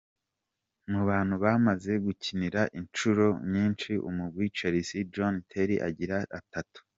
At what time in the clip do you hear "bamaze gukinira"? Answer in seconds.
1.43-2.61